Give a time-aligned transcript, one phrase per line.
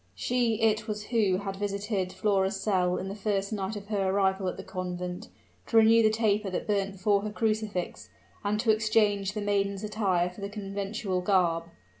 [0.15, 4.57] She it was who had visited Flora's cell the first night of her arrival at
[4.57, 5.29] the convent,
[5.67, 8.09] to renew the taper that burnt before her crucifix,
[8.43, 11.65] and to exchange the maiden's attire for the conventual garb.